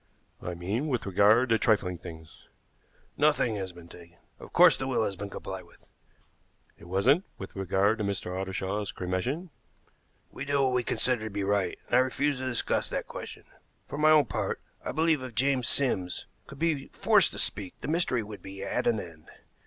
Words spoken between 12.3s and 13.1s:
to discuss that